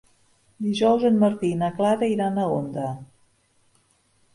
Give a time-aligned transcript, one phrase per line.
[0.67, 2.91] Dijous en Martí i na Clara iran a Onda.